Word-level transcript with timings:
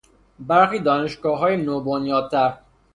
برخی 0.39 0.79
دانشگاههای 0.79 1.57
نوبنیادتر 1.63 2.57